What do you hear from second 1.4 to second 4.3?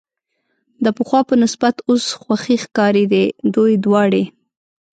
نسبت اوس خوښې ښکارېدې، دوی دواړې.